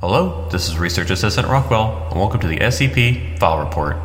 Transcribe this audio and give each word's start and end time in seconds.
Hello, 0.00 0.48
this 0.48 0.66
is 0.66 0.78
Research 0.78 1.10
Assistant 1.10 1.46
Rockwell, 1.46 2.06
and 2.08 2.18
welcome 2.18 2.40
to 2.40 2.48
the 2.48 2.56
SCP 2.56 3.38
File 3.38 3.62
Report. 3.62 3.98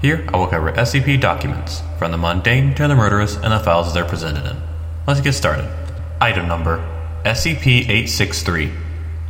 Here, 0.00 0.24
I 0.32 0.36
will 0.36 0.46
cover 0.46 0.70
SCP 0.70 1.20
documents, 1.20 1.82
from 1.98 2.12
the 2.12 2.18
mundane 2.18 2.72
to 2.76 2.86
the 2.86 2.94
murderous, 2.94 3.34
and 3.34 3.52
the 3.52 3.58
files 3.58 3.92
they're 3.92 4.04
presented 4.04 4.48
in. 4.48 4.56
Let's 5.08 5.20
get 5.20 5.32
started. 5.32 5.68
Item 6.20 6.46
number 6.46 6.78
SCP 7.24 7.80
863. 7.80 8.70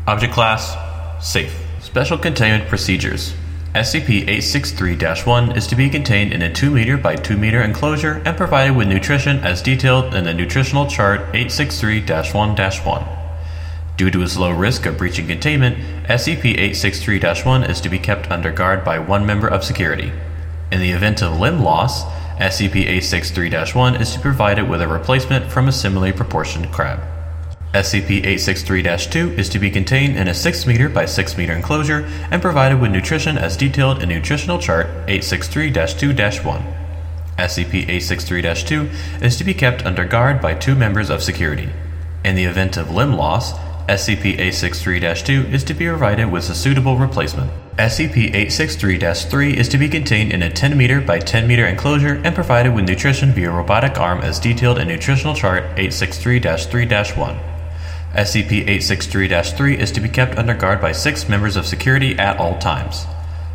Object 0.09 0.35
Class 0.35 1.27
Safe. 1.27 1.59
Special 1.81 2.19
Containment 2.19 2.69
Procedures 2.69 3.33
SCP 3.75 4.29
863 4.29 4.99
1 5.25 5.53
is 5.53 5.67
to 5.69 5.75
be 5.75 5.89
contained 5.89 6.35
in 6.35 6.43
a 6.43 6.53
2 6.53 6.71
meter 6.71 6.99
by 6.99 7.17
2 7.17 7.39
meter 7.39 7.63
enclosure 7.63 8.21
and 8.27 8.37
provided 8.37 8.77
with 8.77 8.89
nutrition 8.89 9.39
as 9.39 9.63
detailed 9.63 10.15
in 10.15 10.25
the 10.25 10.35
Nutritional 10.35 10.87
Chart 10.87 11.21
863 11.33 12.03
1 12.35 12.57
1. 12.57 13.20
Due 14.01 14.11
to 14.11 14.23
its 14.23 14.39
low 14.39 14.51
risk 14.51 14.87
of 14.87 14.97
breaching 14.97 15.27
containment, 15.27 15.77
SCP 16.07 16.53
863 16.53 17.21
1 17.21 17.65
is 17.65 17.83
to 17.83 17.91
be 17.91 17.99
kept 17.99 18.31
under 18.31 18.51
guard 18.51 18.83
by 18.83 18.99
one 18.99 19.27
member 19.27 19.47
of 19.47 19.63
security. 19.63 20.11
In 20.73 20.81
the 20.81 20.93
event 20.93 21.23
of 21.23 21.39
limb 21.39 21.61
loss, 21.63 22.05
SCP 22.39 22.77
863 22.77 23.51
1 23.51 23.97
is 23.97 24.13
to 24.13 24.19
be 24.19 24.23
provided 24.23 24.67
with 24.71 24.81
a 24.81 24.89
replacement 24.89 25.53
from 25.53 25.69
a 25.69 25.73
similarly 25.73 26.13
proportioned 26.13 26.73
crab. 26.73 26.99
SCP 27.75 28.25
863 28.25 28.83
2 28.83 29.33
is 29.33 29.51
to 29.51 29.59
be 29.59 29.71
contained 29.71 30.17
in 30.17 30.29
a 30.29 30.35
6 30.35 30.67
meter 30.67 30.89
by 30.89 31.05
6 31.05 31.37
meter 31.37 31.53
enclosure 31.53 32.09
and 32.31 32.41
provided 32.41 32.81
with 32.81 32.93
nutrition 32.93 33.37
as 33.37 33.55
detailed 33.55 34.03
in 34.03 34.09
Nutritional 34.09 34.59
Chart 34.59 34.87
863 35.09 35.73
2 35.73 36.15
1. 36.15 36.63
SCP 37.37 37.75
863 37.83 38.43
2 38.65 38.91
is 39.21 39.37
to 39.37 39.45
be 39.45 39.53
kept 39.53 39.85
under 39.85 40.07
guard 40.07 40.41
by 40.41 40.55
two 40.55 40.75
members 40.75 41.11
of 41.11 41.23
security. 41.23 41.69
In 42.25 42.35
the 42.35 42.45
event 42.45 42.79
of 42.79 42.91
limb 42.91 43.13
loss, 43.13 43.53
SCP 43.91 44.35
863 44.35 45.01
2 45.01 45.49
is 45.53 45.65
to 45.65 45.75
be 45.75 45.89
provided 45.89 46.31
with 46.31 46.49
a 46.49 46.55
suitable 46.55 46.97
replacement. 46.97 47.51
SCP 47.77 48.27
863 48.27 49.01
3 49.01 49.59
is 49.59 49.69
to 49.69 49.79
be 49.79 49.89
contained 49.89 50.33
in 50.33 50.45
a 50.45 50.49
10 50.49 50.79
meter 50.79 51.01
by 51.01 51.19
10 51.19 51.49
meter 51.49 51.67
enclosure 51.67 52.21
and 52.23 52.33
provided 52.33 52.73
with 52.73 52.87
nutrition 52.87 53.33
via 53.33 53.51
robotic 53.51 53.99
arm 53.99 54.21
as 54.21 54.39
detailed 54.39 54.79
in 54.79 54.87
Nutritional 54.87 55.35
Chart 55.35 55.65
863 55.77 56.39
3 56.39 56.87
1. 56.87 57.41
SCP 58.15 58.53
863 58.61 59.43
3 59.43 59.79
is 59.79 59.91
to 59.91 60.01
be 60.01 60.09
kept 60.09 60.39
under 60.39 60.55
guard 60.55 60.81
by 60.81 60.93
six 60.93 61.29
members 61.29 61.57
of 61.57 61.67
security 61.67 62.17
at 62.17 62.39
all 62.39 62.61
times. 62.61 63.07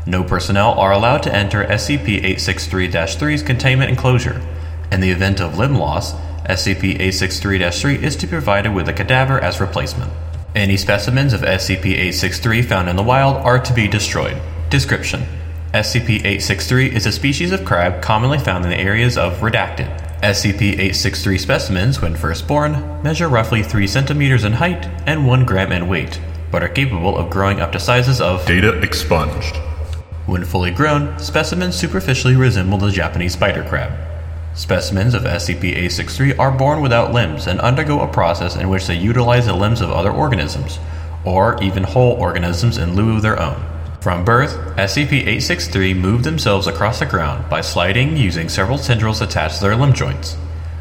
No 0.06 0.22
personnel 0.22 0.74
are 0.74 0.92
allowed 0.92 1.24
to 1.24 1.34
enter 1.34 1.64
SCP 1.64 2.10
863 2.10 2.90
3's 2.90 3.42
containment 3.42 3.90
enclosure. 3.90 4.42
In 4.92 5.00
the 5.00 5.12
event 5.12 5.40
of 5.40 5.58
limb 5.58 5.76
loss, 5.76 6.14
SCP 6.50 6.94
863 6.94 7.72
3 7.72 8.04
is 8.06 8.16
to 8.16 8.28
be 8.28 8.32
provided 8.32 8.72
with 8.72 8.88
a 8.88 8.94
cadaver 8.94 9.40
as 9.40 9.60
replacement. 9.60 10.12
Any 10.54 10.78
specimens 10.78 11.34
of 11.34 11.42
SCP 11.42 11.86
863 11.86 12.62
found 12.62 12.88
in 12.88 12.96
the 12.96 13.04
wild 13.04 13.38
are 13.38 13.58
to 13.60 13.74
be 13.74 13.88
destroyed. 13.88 14.40
Description 14.70 15.24
SCP 15.74 16.18
863 16.18 16.96
is 16.96 17.08
a 17.08 17.12
species 17.12 17.52
of 17.52 17.66
crab 17.66 18.02
commonly 18.02 18.38
found 18.38 18.64
in 18.64 18.70
the 18.70 18.78
areas 18.78 19.18
of 19.18 19.38
Redacted. 19.40 19.90
SCP 20.22 20.74
863 20.74 21.38
specimens, 21.40 22.02
when 22.02 22.16
first 22.16 22.48
born, 22.48 22.74
measure 23.02 23.28
roughly 23.28 23.64
3 23.64 23.88
centimeters 23.88 24.44
in 24.44 24.54
height 24.54 24.86
and 25.08 25.28
1 25.28 25.46
gram 25.46 25.72
in 25.72 25.88
weight, 25.88 26.22
but 26.52 26.62
are 26.62 26.70
capable 26.70 27.18
of 27.18 27.32
growing 27.32 27.60
up 27.60 27.72
to 27.72 27.80
sizes 27.80 28.22
of. 28.22 28.46
Data 28.46 28.80
expunged. 28.82 29.58
When 30.28 30.46
fully 30.46 30.72
grown, 30.72 31.18
specimens 31.18 31.76
superficially 31.76 32.36
resemble 32.36 32.78
the 32.78 32.92
Japanese 32.92 33.34
spider 33.34 33.64
crab. 33.68 34.05
Specimens 34.56 35.14
of 35.14 35.24
SCP 35.24 35.66
863 35.66 36.38
are 36.38 36.50
born 36.50 36.80
without 36.82 37.12
limbs 37.12 37.46
and 37.46 37.60
undergo 37.60 38.00
a 38.00 38.08
process 38.08 38.56
in 38.56 38.70
which 38.70 38.88
they 38.88 38.96
utilize 38.96 39.48
the 39.48 39.54
limbs 39.54 39.82
of 39.82 39.92
other 39.92 40.10
organisms, 40.10 40.80
or 41.26 41.62
even 41.62 41.84
whole 41.84 42.14
organisms 42.14 42.78
in 42.78 42.96
lieu 42.96 43.14
of 43.14 43.22
their 43.22 43.38
own. 43.38 43.62
From 44.00 44.24
birth, 44.24 44.56
SCP 44.78 45.12
863 45.12 45.94
move 45.94 46.24
themselves 46.24 46.68
across 46.68 47.00
the 47.00 47.06
ground 47.06 47.50
by 47.50 47.60
sliding 47.60 48.16
using 48.16 48.48
several 48.48 48.78
tendrils 48.78 49.20
attached 49.20 49.58
to 49.58 49.64
their 49.64 49.76
limb 49.76 49.92
joints. 49.92 50.36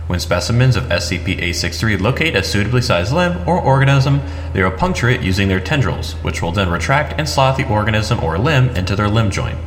When 0.06 0.20
specimens 0.20 0.76
of 0.76 0.84
SCP 0.84 1.30
863 1.30 1.96
locate 1.96 2.36
a 2.36 2.44
suitably 2.44 2.80
sized 2.80 3.12
limb 3.12 3.38
or 3.48 3.60
organism, 3.60 4.20
they 4.52 4.62
will 4.62 4.70
puncture 4.70 5.08
it 5.08 5.22
using 5.22 5.48
their 5.48 5.58
tendrils, 5.58 6.12
which 6.22 6.42
will 6.42 6.52
then 6.52 6.70
retract 6.70 7.18
and 7.18 7.28
slot 7.28 7.56
the 7.56 7.68
organism 7.68 8.22
or 8.22 8.38
limb 8.38 8.68
into 8.76 8.94
their 8.94 9.08
limb 9.08 9.32
joint. 9.32 9.58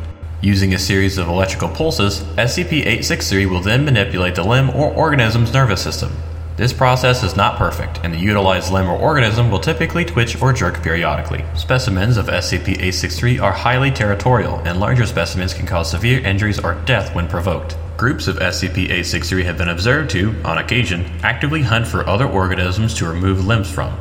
Using 0.42 0.75
a 0.75 0.80
series 0.80 1.18
of 1.18 1.28
electrical 1.28 1.68
pulses, 1.68 2.22
SCP 2.38 2.81
863 2.81 3.48
will 3.48 3.59
then 3.59 3.84
manipulate 3.84 4.36
the 4.36 4.44
limb 4.44 4.70
or 4.70 4.94
organism's 4.94 5.52
nervous 5.52 5.81
system. 5.81 6.12
This 6.58 6.74
process 6.74 7.24
is 7.24 7.36
not 7.36 7.58
perfect, 7.58 8.02
and 8.03 8.14
the 8.14 8.20
utilized 8.20 8.72
limb 8.72 8.88
or 8.88 9.00
organism 9.00 9.50
will 9.50 9.59
typically 9.59 10.06
twitch 10.06 10.40
or 10.40 10.53
jerk 10.53 10.84
periodically. 10.84 11.44
Specimens 11.56 12.18
of 12.18 12.28
SCP 12.28 12.70
863 12.70 13.40
are 13.40 13.52
highly 13.52 13.90
territorial, 13.90 14.59
and 14.59 14.80
larger 14.80 15.08
specimens 15.08 15.56
can 15.56 15.66
cause 15.66 15.90
severe 15.90 16.20
injuries 16.20 16.59
or 16.59 16.75
death 16.86 17.16
when 17.16 17.28
provoked. 17.28 17.75
Groups 17.98 18.28
of 18.28 18.36
SCP 18.36 18.84
863 18.84 19.44
have 19.44 19.58
been 19.58 19.69
observed 19.69 20.12
to, 20.12 20.36
on 20.46 20.59
occasion, 20.59 21.04
actively 21.24 21.64
hunt 21.64 21.88
for 21.88 22.08
other 22.08 22.28
organisms 22.28 22.94
to 22.94 23.08
remove 23.08 23.44
limbs 23.44 23.72
from. 23.72 23.98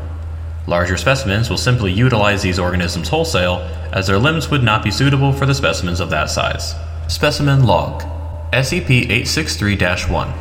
Larger 0.66 0.96
specimens 0.96 1.48
will 1.48 1.56
simply 1.56 1.92
utilize 1.92 2.42
these 2.42 2.58
organisms 2.58 3.08
wholesale, 3.08 3.58
as 3.92 4.06
their 4.06 4.18
limbs 4.18 4.50
would 4.50 4.64
not 4.64 4.82
be 4.82 4.90
suitable 4.90 5.32
for 5.32 5.46
the 5.46 5.54
specimens 5.54 6.00
of 6.00 6.10
that 6.10 6.28
size. 6.28 6.74
Specimen 7.08 7.64
Log 7.64 8.02
SCP 8.52 9.02
863 9.04 9.76
1 10.12 10.32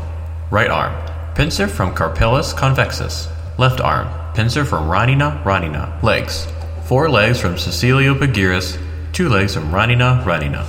Right 0.50 0.70
arm 0.70 0.96
Pincer 1.36 1.68
from 1.68 1.94
Carpilius 1.94 2.54
convexus. 2.54 3.28
Left 3.60 3.80
arm 3.80 4.08
Pincer 4.34 4.66
from 4.66 4.90
Ranina 4.90 5.44
ranina. 5.44 6.02
Legs 6.02 6.48
Four 6.86 7.10
legs 7.10 7.40
from 7.40 7.56
Ceciliopagirus, 7.56 8.80
two 9.12 9.30
legs 9.30 9.54
from 9.54 9.72
Ranina 9.72 10.24
ranina. 10.24 10.66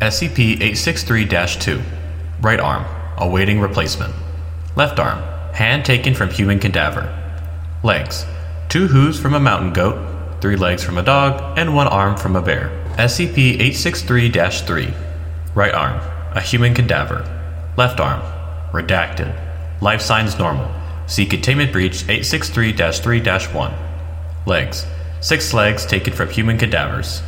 SCP 0.00 0.52
863 0.62 1.26
2 1.26 1.82
Right 2.40 2.60
arm 2.60 2.86
Awaiting 3.18 3.60
replacement. 3.60 4.14
Left 4.76 4.98
arm 4.98 5.22
Hand 5.52 5.84
taken 5.84 6.14
from 6.14 6.30
human 6.30 6.58
cadaver. 6.58 7.14
Legs 7.82 8.24
two 8.68 8.86
hooves 8.86 9.18
from 9.18 9.34
a 9.34 9.40
mountain 9.40 9.72
goat, 9.72 9.98
three 10.40 10.56
legs 10.56 10.84
from 10.84 10.98
a 10.98 11.02
dog, 11.02 11.58
and 11.58 11.74
one 11.74 11.86
arm 11.86 12.16
from 12.16 12.36
a 12.36 12.42
bear. 12.42 12.68
SCP 12.98 13.54
863 13.54 14.30
3. 14.30 14.94
Right 15.54 15.74
arm, 15.74 16.00
a 16.34 16.40
human 16.40 16.74
cadaver. 16.74 17.24
Left 17.76 17.98
arm, 18.00 18.20
redacted. 18.72 19.34
Life 19.80 20.02
signs 20.02 20.38
normal. 20.38 20.70
See 21.06 21.24
Containment 21.24 21.72
Breach 21.72 22.02
863 22.02 22.72
3 22.72 23.20
1. 23.54 23.74
Legs, 24.46 24.86
six 25.20 25.54
legs 25.54 25.86
taken 25.86 26.12
from 26.12 26.28
human 26.28 26.58
cadavers. 26.58 27.22